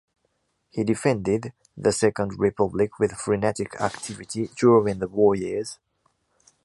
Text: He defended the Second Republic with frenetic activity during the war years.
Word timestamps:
He 0.71 0.83
defended 0.83 1.53
the 1.77 1.91
Second 1.91 2.39
Republic 2.39 2.97
with 2.97 3.11
frenetic 3.11 3.79
activity 3.79 4.49
during 4.57 4.97
the 4.97 5.07
war 5.07 5.35
years. 5.35 5.77